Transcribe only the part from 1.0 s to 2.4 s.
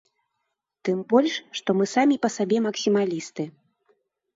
больш, што мы самі па